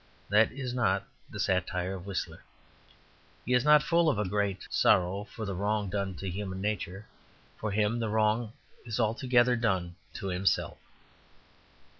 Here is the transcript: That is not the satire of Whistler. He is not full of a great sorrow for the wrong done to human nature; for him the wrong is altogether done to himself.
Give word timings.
That 0.29 0.51
is 0.51 0.73
not 0.73 1.07
the 1.29 1.39
satire 1.39 1.93
of 1.93 2.07
Whistler. 2.07 2.41
He 3.45 3.53
is 3.53 3.63
not 3.63 3.83
full 3.83 4.09
of 4.09 4.17
a 4.17 4.27
great 4.27 4.65
sorrow 4.71 5.25
for 5.25 5.45
the 5.45 5.53
wrong 5.53 5.91
done 5.91 6.15
to 6.15 6.27
human 6.27 6.59
nature; 6.59 7.05
for 7.59 7.69
him 7.69 7.99
the 7.99 8.09
wrong 8.09 8.53
is 8.83 8.99
altogether 8.99 9.55
done 9.55 9.93
to 10.15 10.29
himself. 10.29 10.79